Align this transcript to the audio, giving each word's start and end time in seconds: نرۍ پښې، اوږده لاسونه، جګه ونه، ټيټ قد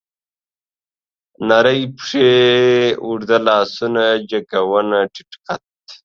نرۍ 1.47 1.81
پښې، 1.97 2.27
اوږده 3.05 3.37
لاسونه، 3.47 4.03
جګه 4.29 4.59
ونه، 4.69 4.99
ټيټ 5.13 5.31
قد 5.45 5.61